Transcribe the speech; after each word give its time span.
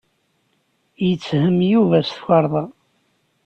Yetthem 1.07 1.57
Yuba 1.71 1.97
s 2.01 2.09
tukerḍa. 2.15 2.65